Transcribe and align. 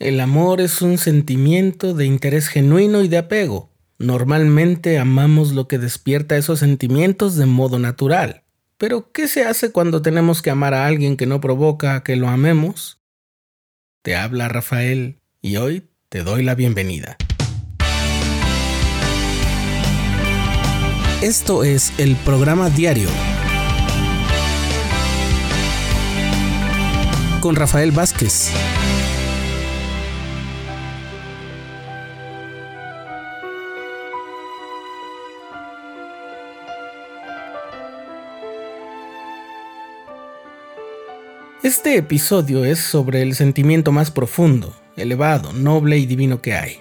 El 0.00 0.18
amor 0.20 0.62
es 0.62 0.80
un 0.80 0.96
sentimiento 0.96 1.92
de 1.92 2.06
interés 2.06 2.48
genuino 2.48 3.02
y 3.02 3.08
de 3.08 3.18
apego. 3.18 3.70
Normalmente 3.98 4.98
amamos 4.98 5.52
lo 5.52 5.68
que 5.68 5.76
despierta 5.76 6.38
esos 6.38 6.60
sentimientos 6.60 7.36
de 7.36 7.44
modo 7.44 7.78
natural. 7.78 8.42
Pero, 8.78 9.12
¿qué 9.12 9.28
se 9.28 9.44
hace 9.44 9.72
cuando 9.72 10.00
tenemos 10.00 10.40
que 10.40 10.48
amar 10.48 10.72
a 10.72 10.86
alguien 10.86 11.18
que 11.18 11.26
no 11.26 11.42
provoca 11.42 12.02
que 12.02 12.16
lo 12.16 12.28
amemos? 12.28 13.02
Te 14.00 14.16
habla 14.16 14.48
Rafael 14.48 15.20
y 15.42 15.56
hoy 15.56 15.90
te 16.08 16.22
doy 16.22 16.44
la 16.44 16.54
bienvenida. 16.54 17.18
Esto 21.20 21.62
es 21.62 21.92
el 21.98 22.16
programa 22.16 22.70
diario 22.70 23.10
con 27.42 27.54
Rafael 27.54 27.92
Vázquez. 27.92 28.50
Este 41.62 41.98
episodio 41.98 42.64
es 42.64 42.78
sobre 42.78 43.20
el 43.20 43.34
sentimiento 43.34 43.92
más 43.92 44.10
profundo, 44.10 44.74
elevado, 44.96 45.52
noble 45.52 45.98
y 45.98 46.06
divino 46.06 46.40
que 46.40 46.54
hay, 46.54 46.78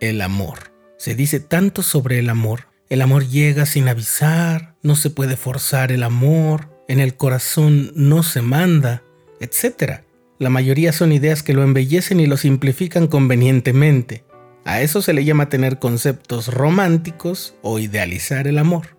el 0.00 0.22
amor. 0.22 0.72
Se 0.96 1.14
dice 1.14 1.40
tanto 1.40 1.82
sobre 1.82 2.20
el 2.20 2.30
amor. 2.30 2.68
El 2.88 3.02
amor 3.02 3.28
llega 3.28 3.66
sin 3.66 3.86
avisar, 3.86 4.76
no 4.82 4.96
se 4.96 5.10
puede 5.10 5.36
forzar 5.36 5.92
el 5.92 6.02
amor, 6.02 6.70
en 6.88 7.00
el 7.00 7.16
corazón 7.16 7.92
no 7.96 8.22
se 8.22 8.40
manda, 8.40 9.02
etc. 9.40 10.04
La 10.38 10.48
mayoría 10.48 10.94
son 10.94 11.12
ideas 11.12 11.42
que 11.42 11.52
lo 11.52 11.62
embellecen 11.62 12.18
y 12.18 12.26
lo 12.26 12.38
simplifican 12.38 13.08
convenientemente. 13.08 14.24
A 14.64 14.80
eso 14.80 15.02
se 15.02 15.12
le 15.12 15.26
llama 15.26 15.50
tener 15.50 15.78
conceptos 15.78 16.48
románticos 16.48 17.56
o 17.60 17.78
idealizar 17.78 18.46
el 18.46 18.56
amor. 18.56 18.96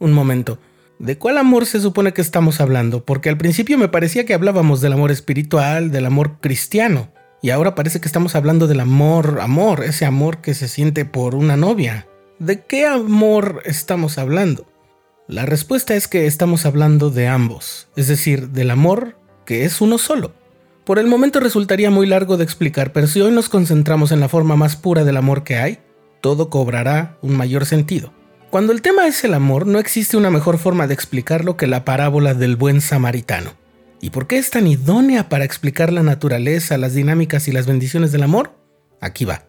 Un 0.00 0.12
momento, 0.12 0.58
¿De 0.98 1.18
cuál 1.18 1.36
amor 1.36 1.66
se 1.66 1.80
supone 1.80 2.12
que 2.12 2.22
estamos 2.22 2.60
hablando? 2.60 3.04
Porque 3.04 3.28
al 3.28 3.36
principio 3.36 3.76
me 3.76 3.88
parecía 3.88 4.24
que 4.24 4.32
hablábamos 4.32 4.80
del 4.80 4.94
amor 4.94 5.10
espiritual, 5.10 5.90
del 5.90 6.06
amor 6.06 6.40
cristiano, 6.40 7.12
y 7.42 7.50
ahora 7.50 7.74
parece 7.74 8.00
que 8.00 8.08
estamos 8.08 8.34
hablando 8.34 8.66
del 8.66 8.80
amor, 8.80 9.40
amor, 9.42 9.84
ese 9.84 10.06
amor 10.06 10.40
que 10.40 10.54
se 10.54 10.68
siente 10.68 11.04
por 11.04 11.34
una 11.34 11.56
novia. 11.56 12.08
¿De 12.38 12.64
qué 12.64 12.86
amor 12.86 13.62
estamos 13.66 14.16
hablando? 14.16 14.66
La 15.28 15.44
respuesta 15.44 15.94
es 15.94 16.08
que 16.08 16.26
estamos 16.26 16.64
hablando 16.64 17.10
de 17.10 17.28
ambos, 17.28 17.88
es 17.94 18.08
decir, 18.08 18.48
del 18.50 18.70
amor 18.70 19.18
que 19.44 19.64
es 19.64 19.82
uno 19.82 19.98
solo. 19.98 20.32
Por 20.84 20.98
el 20.98 21.08
momento 21.08 21.40
resultaría 21.40 21.90
muy 21.90 22.06
largo 22.06 22.38
de 22.38 22.44
explicar, 22.44 22.92
pero 22.92 23.06
si 23.06 23.20
hoy 23.20 23.32
nos 23.32 23.50
concentramos 23.50 24.12
en 24.12 24.20
la 24.20 24.28
forma 24.28 24.56
más 24.56 24.76
pura 24.76 25.04
del 25.04 25.18
amor 25.18 25.44
que 25.44 25.56
hay, 25.56 25.78
todo 26.22 26.48
cobrará 26.48 27.18
un 27.20 27.36
mayor 27.36 27.66
sentido. 27.66 28.12
Cuando 28.56 28.72
el 28.72 28.80
tema 28.80 29.06
es 29.06 29.22
el 29.22 29.34
amor, 29.34 29.66
no 29.66 29.78
existe 29.78 30.16
una 30.16 30.30
mejor 30.30 30.56
forma 30.56 30.86
de 30.86 30.94
explicarlo 30.94 31.58
que 31.58 31.66
la 31.66 31.84
parábola 31.84 32.32
del 32.32 32.56
buen 32.56 32.80
samaritano. 32.80 33.52
¿Y 34.00 34.08
por 34.08 34.26
qué 34.26 34.38
es 34.38 34.48
tan 34.48 34.66
idónea 34.66 35.28
para 35.28 35.44
explicar 35.44 35.92
la 35.92 36.02
naturaleza, 36.02 36.78
las 36.78 36.94
dinámicas 36.94 37.48
y 37.48 37.52
las 37.52 37.66
bendiciones 37.66 38.12
del 38.12 38.22
amor? 38.22 38.52
Aquí 39.02 39.26
va. 39.26 39.42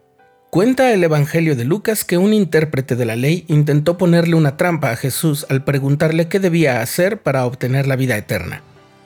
Cuenta 0.50 0.92
el 0.92 1.06
Evangelio 1.06 1.56
de 1.56 1.64
Lucas 1.64 2.04
que 2.04 2.18
un 2.18 2.34
intérprete 2.34 2.98
de 2.98 3.06
la 3.06 3.16
ley 3.16 3.46
intentó 3.48 3.98
ponerle 3.98 4.36
una 4.36 4.58
trampa 4.58 4.92
a 4.92 4.98
Jesús 4.98 5.46
al 5.50 5.64
preguntarle 5.64 6.28
qué 6.28 6.42
debía 6.42 6.82
hacer 6.82 7.22
para 7.22 7.46
obtener 7.46 7.88
la 7.88 7.96
vida 7.96 8.18
eterna. 8.18 8.62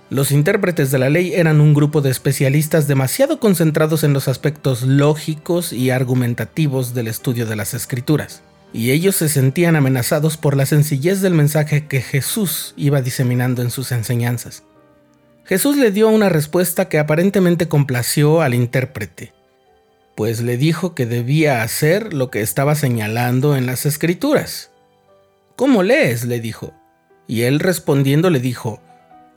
Los 0.10 0.32
intérpretes 0.32 0.90
de 0.90 0.98
la 0.98 1.12
ley 1.12 1.36
eran 1.36 1.62
un 1.62 1.76
grupo 1.76 2.02
de 2.02 2.10
especialistas 2.10 2.88
demasiado 2.88 3.40
concentrados 3.40 4.04
en 4.04 4.14
los 4.14 4.28
aspectos 4.28 4.82
lógicos 4.82 5.72
y 5.72 5.92
argumentativos 5.92 6.96
del 6.96 7.08
estudio 7.08 7.46
de 7.46 7.56
las 7.56 7.76
escrituras 7.76 8.42
y 8.74 8.92
ellos 8.92 9.16
se 9.16 9.30
sentían 9.30 9.76
amenazados 9.76 10.38
por 10.38 10.56
la 10.56 10.66
sencillez 10.66 11.22
del 11.22 11.34
mensaje 11.34 11.88
que 11.88 12.02
Jesús 12.02 12.74
iba 12.78 13.02
diseminando 13.02 13.62
en 13.62 13.72
sus 13.72 13.92
enseñanzas. 13.92 14.64
Jesús 15.44 15.76
le 15.76 15.92
dio 15.92 16.10
una 16.10 16.30
respuesta 16.30 16.88
que 16.88 17.00
aparentemente 17.00 17.68
complació 17.68 18.42
al 18.42 18.54
intérprete, 18.54 19.34
pues 20.16 20.42
le 20.42 20.58
dijo 20.58 20.96
que 20.96 21.06
debía 21.06 21.64
hacer 21.64 22.14
lo 22.14 22.30
que 22.32 22.42
estaba 22.42 22.76
señalando 22.76 23.58
en 23.58 23.66
las 23.66 23.86
escrituras. 23.86 24.72
¿Cómo 25.56 25.84
lees? 25.84 26.26
le 26.26 26.40
dijo. 26.40 26.74
Y 27.28 27.44
él 27.44 27.60
respondiendo 27.60 28.30
le 28.30 28.40
dijo, 28.40 28.82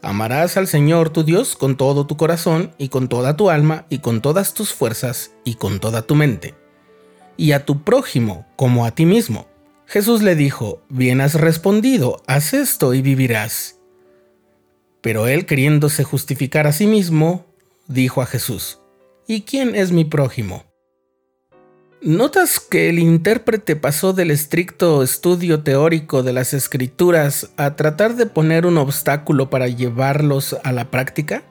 Amarás 0.02 0.56
al 0.56 0.66
Señor 0.66 1.10
tu 1.10 1.24
Dios 1.24 1.56
con 1.56 1.76
todo 1.76 2.06
tu 2.06 2.16
corazón 2.16 2.72
y 2.76 2.88
con 2.88 3.08
toda 3.08 3.36
tu 3.36 3.50
alma 3.50 3.86
y 3.88 3.98
con 3.98 4.20
todas 4.20 4.52
tus 4.52 4.74
fuerzas 4.74 5.32
y 5.44 5.54
con 5.54 5.80
toda 5.80 6.02
tu 6.02 6.14
mente 6.14 6.54
y 7.36 7.52
a 7.52 7.64
tu 7.64 7.82
prójimo 7.82 8.46
como 8.56 8.84
a 8.84 8.92
ti 8.92 9.06
mismo. 9.06 9.46
Jesús 9.86 10.22
le 10.22 10.34
dijo, 10.34 10.82
bien 10.88 11.20
has 11.20 11.34
respondido, 11.34 12.22
haz 12.26 12.54
esto 12.54 12.94
y 12.94 13.02
vivirás. 13.02 13.78
Pero 15.00 15.26
él, 15.26 15.44
queriéndose 15.44 16.04
justificar 16.04 16.66
a 16.66 16.72
sí 16.72 16.86
mismo, 16.86 17.46
dijo 17.86 18.22
a 18.22 18.26
Jesús, 18.26 18.80
¿y 19.26 19.42
quién 19.42 19.74
es 19.74 19.92
mi 19.92 20.04
prójimo? 20.04 20.64
¿Notas 22.00 22.60
que 22.60 22.90
el 22.90 22.98
intérprete 22.98 23.76
pasó 23.76 24.12
del 24.12 24.30
estricto 24.30 25.02
estudio 25.02 25.62
teórico 25.62 26.22
de 26.22 26.34
las 26.34 26.52
escrituras 26.52 27.50
a 27.56 27.76
tratar 27.76 28.16
de 28.16 28.26
poner 28.26 28.66
un 28.66 28.76
obstáculo 28.76 29.48
para 29.48 29.68
llevarlos 29.68 30.56
a 30.64 30.72
la 30.72 30.90
práctica? 30.90 31.44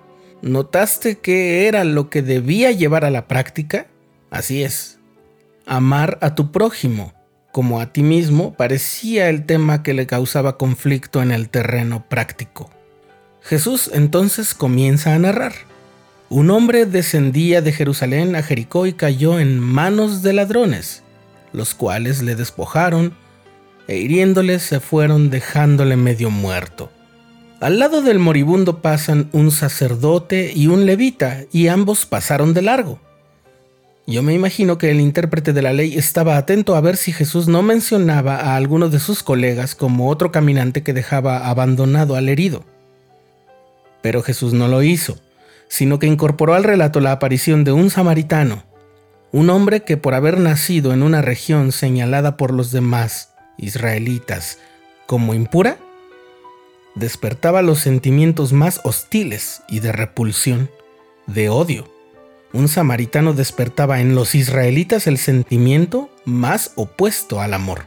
¿Notaste 0.43 1.17
qué 1.17 1.67
era 1.67 1.83
lo 1.83 2.09
que 2.09 2.21
debía 2.21 2.71
llevar 2.71 3.03
a 3.03 3.09
la 3.09 3.27
práctica? 3.27 3.87
Así 4.29 4.61
es, 4.61 4.99
Amar 5.65 6.17
a 6.21 6.35
tu 6.35 6.51
prójimo 6.51 7.13
como 7.53 7.79
a 7.79 7.93
ti 7.93 8.01
mismo 8.01 8.55
parecía 8.55 9.29
el 9.29 9.45
tema 9.45 9.83
que 9.83 9.93
le 9.93 10.07
causaba 10.07 10.57
conflicto 10.57 11.21
en 11.21 11.31
el 11.31 11.49
terreno 11.49 12.03
práctico. 12.09 12.71
Jesús 13.41 13.91
entonces 13.93 14.55
comienza 14.55 15.13
a 15.13 15.19
narrar. 15.19 15.53
Un 16.29 16.49
hombre 16.49 16.87
descendía 16.87 17.61
de 17.61 17.71
Jerusalén 17.71 18.35
a 18.35 18.41
Jericó 18.41 18.87
y 18.87 18.93
cayó 18.93 19.39
en 19.39 19.59
manos 19.59 20.23
de 20.23 20.33
ladrones, 20.33 21.03
los 21.51 21.75
cuales 21.75 22.23
le 22.23 22.35
despojaron 22.35 23.13
e 23.87 23.97
hiriéndole 23.97 24.57
se 24.57 24.79
fueron 24.79 25.29
dejándole 25.29 25.95
medio 25.95 26.31
muerto. 26.31 26.89
Al 27.59 27.77
lado 27.77 28.01
del 28.01 28.17
moribundo 28.17 28.81
pasan 28.81 29.29
un 29.31 29.51
sacerdote 29.51 30.53
y 30.55 30.67
un 30.67 30.87
levita, 30.87 31.41
y 31.51 31.67
ambos 31.67 32.07
pasaron 32.07 32.55
de 32.55 32.63
largo. 32.63 32.99
Yo 34.05 34.21
me 34.21 34.33
imagino 34.33 34.77
que 34.77 34.91
el 34.91 34.99
intérprete 34.99 35.53
de 35.53 35.61
la 35.61 35.71
ley 35.71 35.97
estaba 35.97 36.35
atento 36.35 36.75
a 36.75 36.81
ver 36.81 36.97
si 36.97 37.13
Jesús 37.13 37.47
no 37.47 37.61
mencionaba 37.61 38.35
a 38.35 38.57
alguno 38.57 38.89
de 38.89 38.99
sus 38.99 39.23
colegas 39.23 39.75
como 39.75 40.09
otro 40.09 40.29
caminante 40.31 40.83
que 40.83 40.91
dejaba 40.91 41.47
abandonado 41.47 42.17
al 42.17 42.27
herido. 42.27 42.65
Pero 44.01 44.21
Jesús 44.21 44.51
no 44.51 44.67
lo 44.67 44.83
hizo, 44.83 45.17
sino 45.69 45.99
que 45.99 46.07
incorporó 46.07 46.53
al 46.53 46.65
relato 46.65 46.99
la 46.99 47.13
aparición 47.13 47.63
de 47.63 47.71
un 47.71 47.89
samaritano, 47.89 48.65
un 49.31 49.49
hombre 49.49 49.83
que 49.83 49.95
por 49.95 50.15
haber 50.15 50.37
nacido 50.37 50.91
en 50.91 51.01
una 51.01 51.21
región 51.21 51.71
señalada 51.71 52.35
por 52.35 52.51
los 52.51 52.71
demás 52.71 53.29
israelitas 53.57 54.59
como 55.07 55.33
impura, 55.33 55.77
despertaba 56.95 57.61
los 57.61 57.79
sentimientos 57.79 58.51
más 58.51 58.81
hostiles 58.83 59.61
y 59.69 59.79
de 59.79 59.93
repulsión, 59.93 60.69
de 61.25 61.47
odio 61.47 61.92
un 62.53 62.67
samaritano 62.67 63.33
despertaba 63.33 63.99
en 63.99 64.15
los 64.15 64.35
israelitas 64.35 65.07
el 65.07 65.17
sentimiento 65.17 66.09
más 66.23 66.71
opuesto 66.75 67.41
al 67.41 67.53
amor. 67.53 67.83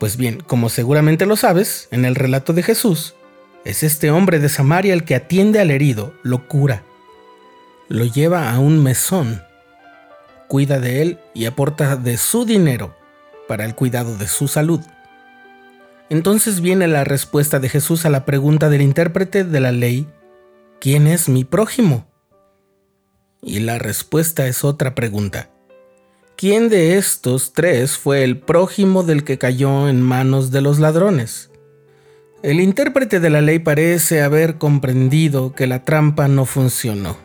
Pues 0.00 0.16
bien, 0.16 0.42
como 0.46 0.70
seguramente 0.70 1.26
lo 1.26 1.36
sabes, 1.36 1.88
en 1.90 2.04
el 2.04 2.14
relato 2.14 2.54
de 2.54 2.62
Jesús, 2.62 3.14
es 3.64 3.82
este 3.82 4.10
hombre 4.10 4.40
de 4.40 4.48
Samaria 4.48 4.94
el 4.94 5.04
que 5.04 5.14
atiende 5.14 5.60
al 5.60 5.70
herido, 5.70 6.14
lo 6.22 6.48
cura, 6.48 6.82
lo 7.88 8.06
lleva 8.06 8.50
a 8.50 8.58
un 8.58 8.82
mesón, 8.82 9.42
cuida 10.48 10.80
de 10.80 11.02
él 11.02 11.18
y 11.34 11.44
aporta 11.44 11.94
de 11.96 12.16
su 12.16 12.44
dinero 12.44 12.96
para 13.46 13.64
el 13.64 13.74
cuidado 13.74 14.16
de 14.16 14.26
su 14.26 14.48
salud. 14.48 14.80
Entonces 16.08 16.60
viene 16.60 16.88
la 16.88 17.04
respuesta 17.04 17.60
de 17.60 17.68
Jesús 17.68 18.04
a 18.04 18.10
la 18.10 18.24
pregunta 18.24 18.68
del 18.68 18.82
intérprete 18.82 19.44
de 19.44 19.60
la 19.60 19.72
ley, 19.72 20.08
¿quién 20.80 21.06
es 21.06 21.28
mi 21.28 21.44
prójimo? 21.44 22.11
Y 23.44 23.58
la 23.60 23.78
respuesta 23.78 24.46
es 24.46 24.62
otra 24.62 24.94
pregunta. 24.94 25.50
¿Quién 26.36 26.68
de 26.68 26.96
estos 26.96 27.52
tres 27.52 27.96
fue 27.96 28.22
el 28.22 28.38
prójimo 28.38 29.02
del 29.02 29.24
que 29.24 29.36
cayó 29.36 29.88
en 29.88 30.00
manos 30.00 30.50
de 30.52 30.60
los 30.60 30.78
ladrones? 30.78 31.50
El 32.42 32.60
intérprete 32.60 33.20
de 33.20 33.30
la 33.30 33.40
ley 33.40 33.58
parece 33.58 34.22
haber 34.22 34.58
comprendido 34.58 35.54
que 35.54 35.66
la 35.66 35.84
trampa 35.84 36.26
no 36.28 36.44
funcionó 36.44 37.16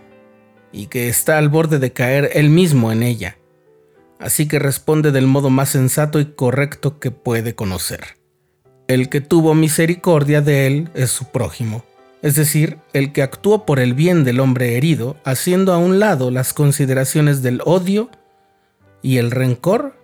y 0.71 0.87
que 0.87 1.07
está 1.07 1.37
al 1.37 1.49
borde 1.49 1.79
de 1.79 1.93
caer 1.93 2.31
él 2.33 2.49
mismo 2.49 2.91
en 2.91 3.03
ella. 3.03 3.37
Así 4.19 4.47
que 4.47 4.59
responde 4.59 5.11
del 5.11 5.27
modo 5.27 5.49
más 5.49 5.69
sensato 5.69 6.19
y 6.19 6.33
correcto 6.33 6.99
que 6.99 7.11
puede 7.11 7.55
conocer. 7.55 8.17
El 8.87 9.09
que 9.09 9.21
tuvo 9.21 9.53
misericordia 9.53 10.41
de 10.41 10.67
él 10.67 10.89
es 10.93 11.11
su 11.11 11.25
prójimo. 11.31 11.83
Es 12.21 12.35
decir, 12.35 12.77
el 12.93 13.13
que 13.13 13.21
actuó 13.21 13.65
por 13.65 13.79
el 13.79 13.93
bien 13.93 14.23
del 14.23 14.39
hombre 14.39 14.77
herido, 14.77 15.17
haciendo 15.23 15.73
a 15.73 15.77
un 15.77 15.99
lado 15.99 16.31
las 16.31 16.53
consideraciones 16.53 17.41
del 17.41 17.61
odio 17.65 18.09
y 19.01 19.17
el 19.17 19.31
rencor 19.31 19.95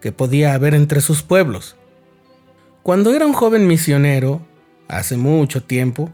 que 0.00 0.12
podía 0.12 0.54
haber 0.54 0.74
entre 0.74 1.00
sus 1.00 1.22
pueblos. 1.22 1.76
Cuando 2.82 3.12
era 3.12 3.26
un 3.26 3.34
joven 3.34 3.66
misionero, 3.66 4.40
hace 4.88 5.16
mucho 5.16 5.62
tiempo, 5.62 6.10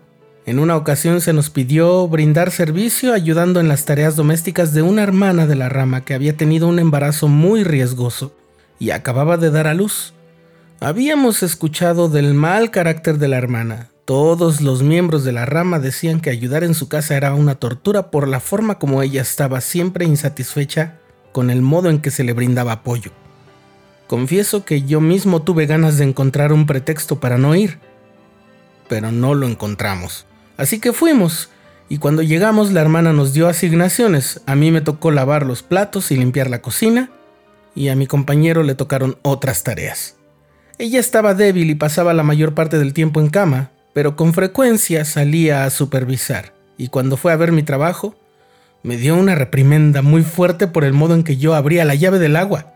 en 0.47 0.59
una 0.59 0.77
ocasión 0.77 1.21
se 1.21 1.33
nos 1.33 1.49
pidió 1.49 2.07
brindar 2.09 2.51
servicio 2.51 3.15
ayudando 3.15 3.61
en 3.61 3.69
las 3.69 3.85
tareas 3.85 4.17
domésticas 4.17 4.75
de 4.75 4.83
una 4.83 5.03
hermana 5.03 5.47
de 5.47 5.55
la 5.55 5.69
rama 5.69 6.05
que 6.05 6.13
había 6.13 6.37
tenido 6.37 6.69
un 6.69 6.79
embarazo 6.79 7.29
muy 7.29 7.65
riesgoso 7.65 8.37
y 8.79 8.91
acababa 8.91 9.37
de 9.37 9.51
dar 9.51 9.67
a 9.67 9.75
luz. 9.75 10.13
Habíamos 10.81 11.43
escuchado 11.43 12.09
del 12.09 12.35
mal 12.35 12.71
carácter 12.71 13.17
de 13.19 13.29
la 13.29 13.39
hermana. 13.39 13.94
Todos 14.05 14.61
los 14.61 14.83
miembros 14.83 15.25
de 15.25 15.33
la 15.33 15.47
rama 15.47 15.79
decían 15.79 16.21
que 16.21 16.29
ayudar 16.29 16.63
en 16.63 16.75
su 16.75 16.89
casa 16.89 17.17
era 17.17 17.33
una 17.33 17.55
tortura 17.55 18.11
por 18.11 18.29
la 18.29 18.39
forma 18.39 18.79
como 18.79 19.03
ella 19.03 19.23
estaba 19.23 19.63
siempre 19.63 20.05
insatisfecha 20.05 20.99
con 21.33 21.49
el 21.49 21.63
modo 21.63 21.89
en 21.89 22.01
que 22.01 22.11
se 22.11 22.23
le 22.23 22.35
brindaba 22.35 22.73
apoyo. 22.73 23.13
Confieso 24.07 24.67
que 24.67 24.83
yo 24.83 25.01
mismo 25.01 25.41
tuve 25.41 25.65
ganas 25.65 25.97
de 25.97 26.05
encontrar 26.05 26.53
un 26.53 26.67
pretexto 26.67 27.19
para 27.19 27.39
no 27.39 27.55
ir, 27.55 27.79
pero 28.89 29.11
no 29.11 29.35
lo 29.35 29.49
encontramos. 29.49 30.27
Así 30.59 30.81
que 30.81 30.93
fuimos, 30.93 31.49
y 31.89 31.97
cuando 31.97 32.21
llegamos 32.21 32.73
la 32.73 32.83
hermana 32.83 33.15
nos 33.15 33.33
dio 33.33 33.49
asignaciones. 33.49 34.43
A 34.45 34.55
mí 34.55 34.71
me 34.71 34.83
tocó 34.83 35.13
lavar 35.13 35.47
los 35.47 35.63
platos 35.63 36.11
y 36.11 36.17
limpiar 36.17 36.51
la 36.51 36.61
cocina, 36.61 37.11
y 37.75 37.89
a 37.89 37.97
mi 37.97 38.07
compañero 38.07 38.63
le 38.63 38.75
tocaron 38.75 39.17
otras 39.23 39.65
tareas. 39.65 40.17
Ella 40.77 41.01
estaba 41.01 41.35
débil 41.35 41.71
y 41.71 41.75
pasaba 41.75 42.13
la 42.13 42.23
mayor 42.23 42.55
parte 42.55 42.79
del 42.79 42.93
tiempo 42.93 43.21
en 43.21 43.31
cama, 43.31 43.71
pero 43.95 44.17
con 44.17 44.35
frecuencia 44.35 45.07
salía 45.07 45.65
a 45.65 45.71
supervisar, 45.71 46.53
y 46.77 46.89
cuando 46.89 47.17
fue 47.17 47.33
a 47.33 47.37
ver 47.37 47.53
mi 47.53 47.63
trabajo, 47.63 48.17
me 48.83 48.99
dio 48.99 49.17
una 49.17 49.35
reprimenda 49.35 50.03
muy 50.03 50.23
fuerte 50.23 50.67
por 50.67 50.85
el 50.85 50.93
modo 50.93 51.15
en 51.15 51.25
que 51.25 51.39
yo 51.39 51.55
abría 51.55 51.87
la 51.87 51.95
llave 51.95 52.19
del 52.19 52.37
agua 52.37 52.75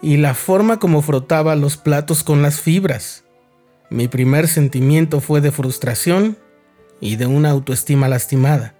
y 0.00 0.16
la 0.16 0.32
forma 0.32 0.78
como 0.78 1.02
frotaba 1.02 1.54
los 1.54 1.76
platos 1.76 2.24
con 2.24 2.40
las 2.40 2.60
fibras. 2.60 3.24
Mi 3.90 4.08
primer 4.08 4.48
sentimiento 4.48 5.20
fue 5.20 5.42
de 5.42 5.50
frustración 5.50 6.38
y 7.00 7.16
de 7.16 7.26
una 7.26 7.50
autoestima 7.50 8.08
lastimada. 8.08 8.74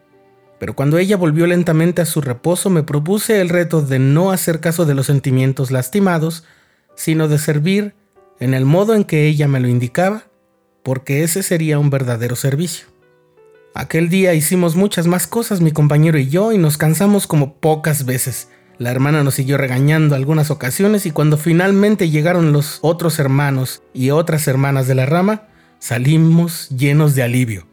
Pero 0.58 0.74
cuando 0.74 0.96
ella 0.96 1.18
volvió 1.18 1.46
lentamente 1.46 2.00
a 2.00 2.06
su 2.06 2.22
reposo 2.22 2.70
me 2.70 2.82
propuse 2.82 3.40
el 3.40 3.50
reto 3.50 3.82
de 3.82 3.98
no 3.98 4.30
hacer 4.30 4.60
caso 4.60 4.86
de 4.86 4.94
los 4.94 5.06
sentimientos 5.06 5.70
lastimados, 5.70 6.44
sino 6.94 7.28
de 7.28 7.38
servir 7.38 7.94
en 8.38 8.54
el 8.54 8.64
modo 8.64 8.94
en 8.94 9.04
que 9.04 9.26
ella 9.26 9.48
me 9.48 9.60
lo 9.60 9.68
indicaba, 9.68 10.29
porque 10.90 11.22
ese 11.22 11.44
sería 11.44 11.78
un 11.78 11.88
verdadero 11.88 12.34
servicio. 12.34 12.88
Aquel 13.76 14.08
día 14.08 14.34
hicimos 14.34 14.74
muchas 14.74 15.06
más 15.06 15.28
cosas 15.28 15.60
mi 15.60 15.70
compañero 15.70 16.18
y 16.18 16.28
yo 16.28 16.50
y 16.50 16.58
nos 16.58 16.78
cansamos 16.78 17.28
como 17.28 17.54
pocas 17.60 18.06
veces. 18.06 18.48
La 18.76 18.90
hermana 18.90 19.22
nos 19.22 19.34
siguió 19.34 19.56
regañando 19.56 20.16
algunas 20.16 20.50
ocasiones 20.50 21.06
y 21.06 21.12
cuando 21.12 21.36
finalmente 21.36 22.10
llegaron 22.10 22.52
los 22.52 22.80
otros 22.82 23.20
hermanos 23.20 23.84
y 23.94 24.10
otras 24.10 24.48
hermanas 24.48 24.88
de 24.88 24.96
la 24.96 25.06
rama, 25.06 25.46
salimos 25.78 26.68
llenos 26.70 27.14
de 27.14 27.22
alivio. 27.22 27.68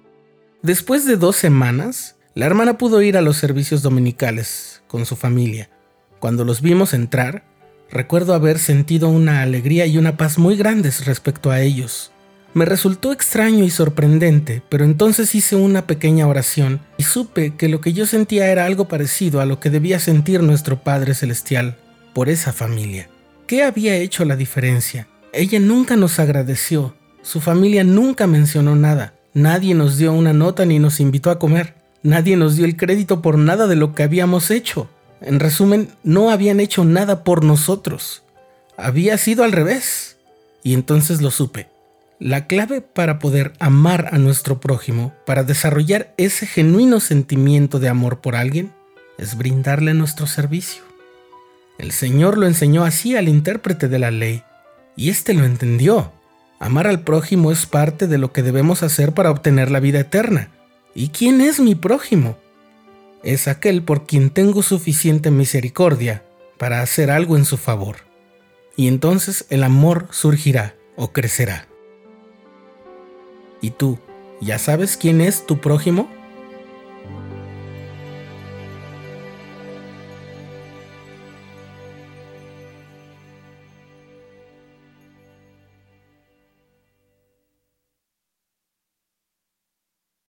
Después 0.61 1.07
de 1.07 1.17
dos 1.17 1.37
semanas, 1.37 2.17
la 2.35 2.45
hermana 2.45 2.77
pudo 2.77 3.01
ir 3.01 3.17
a 3.17 3.21
los 3.21 3.37
servicios 3.37 3.81
dominicales 3.81 4.83
con 4.87 5.07
su 5.07 5.15
familia. 5.15 5.71
Cuando 6.19 6.45
los 6.45 6.61
vimos 6.61 6.93
entrar, 6.93 7.45
recuerdo 7.89 8.35
haber 8.35 8.59
sentido 8.59 9.09
una 9.09 9.41
alegría 9.41 9.87
y 9.87 9.97
una 9.97 10.17
paz 10.17 10.37
muy 10.37 10.55
grandes 10.55 11.07
respecto 11.07 11.49
a 11.49 11.61
ellos. 11.61 12.11
Me 12.57 12.65
resultó 12.65 13.11
extraño 13.11 13.63
y 13.63 13.69
sorprendente, 13.69 14.63
pero 14.67 14.83
entonces 14.83 15.35
hice 15.35 15.55
una 15.55 15.85
pequeña 15.85 16.25
oración 16.25 16.79
y 16.97 17.03
supe 17.03 17.55
que 17.55 17.69
lo 17.69 17.81
que 17.81 17.93
yo 17.93 18.07
sentía 18.07 18.47
era 18.47 18.65
algo 18.65 18.87
parecido 18.87 19.41
a 19.41 19.45
lo 19.45 19.59
que 19.59 19.69
debía 19.69 19.99
sentir 19.99 20.41
nuestro 20.41 20.81
Padre 20.81 21.13
Celestial 21.13 21.77
por 22.15 22.29
esa 22.29 22.53
familia. 22.53 23.11
¿Qué 23.45 23.61
había 23.61 23.95
hecho 23.97 24.25
la 24.25 24.35
diferencia? 24.35 25.07
Ella 25.33 25.59
nunca 25.59 25.95
nos 25.95 26.17
agradeció, 26.17 26.95
su 27.21 27.41
familia 27.41 27.83
nunca 27.83 28.25
mencionó 28.25 28.75
nada, 28.75 29.13
Nadie 29.35 29.75
nos 29.75 29.99
dio 29.99 30.13
una 30.13 30.33
nota 30.33 30.65
ni 30.65 30.79
nos 30.79 30.99
invitó 30.99 31.29
a 31.29 31.37
comer. 31.37 31.75
Nadie 32.01 32.37
nos 32.37 32.55
dio 32.55 32.65
el 32.65 32.75
crédito 32.75 33.21
por 33.21 33.37
nada 33.37 33.67
de 33.67 33.75
lo 33.75 33.93
que 33.93 34.01
habíamos 34.01 34.49
hecho. 34.49 34.89
En 35.21 35.39
resumen, 35.39 35.89
no 36.03 36.31
habían 36.31 36.59
hecho 36.59 36.85
nada 36.85 37.23
por 37.23 37.43
nosotros. 37.43 38.23
Había 38.77 39.15
sido 39.19 39.43
al 39.43 39.51
revés. 39.51 40.17
Y 40.63 40.73
entonces 40.73 41.21
lo 41.21 41.29
supe. 41.29 41.76
La 42.19 42.47
clave 42.47 42.81
para 42.81 43.19
poder 43.19 43.53
amar 43.59 44.09
a 44.11 44.17
nuestro 44.17 44.59
prójimo, 44.59 45.13
para 45.27 45.43
desarrollar 45.43 46.15
ese 46.17 46.47
genuino 46.47 46.99
sentimiento 46.99 47.79
de 47.79 47.89
amor 47.89 48.21
por 48.21 48.35
alguien, 48.35 48.73
es 49.19 49.37
brindarle 49.37 49.93
nuestro 49.93 50.25
servicio. 50.25 50.81
El 51.77 51.91
Señor 51.91 52.39
lo 52.39 52.47
enseñó 52.47 52.85
así 52.85 53.15
al 53.15 53.29
intérprete 53.29 53.87
de 53.87 53.99
la 53.99 54.09
ley, 54.09 54.41
y 54.95 55.11
éste 55.11 55.35
lo 55.35 55.45
entendió. 55.45 56.11
Amar 56.59 56.87
al 56.87 57.01
prójimo 57.01 57.51
es 57.51 57.67
parte 57.67 58.07
de 58.07 58.17
lo 58.17 58.33
que 58.33 58.41
debemos 58.41 58.81
hacer 58.81 59.13
para 59.13 59.29
obtener 59.29 59.69
la 59.69 59.79
vida 59.79 59.99
eterna. 59.99 60.49
¿Y 60.95 61.09
quién 61.09 61.39
es 61.39 61.59
mi 61.59 61.75
prójimo? 61.75 62.35
Es 63.23 63.47
aquel 63.47 63.83
por 63.83 64.07
quien 64.07 64.31
tengo 64.31 64.63
suficiente 64.63 65.29
misericordia 65.29 66.23
para 66.57 66.81
hacer 66.81 67.11
algo 67.11 67.37
en 67.37 67.45
su 67.45 67.57
favor. 67.57 67.97
Y 68.75 68.87
entonces 68.87 69.45
el 69.51 69.63
amor 69.63 70.07
surgirá 70.09 70.73
o 70.95 71.13
crecerá. 71.13 71.67
¿Y 73.61 73.71
tú, 73.71 73.97
ya 74.41 74.59
sabes 74.59 74.97
quién 74.97 75.21
es 75.21 75.45
tu 75.45 75.59
prójimo? 75.59 76.09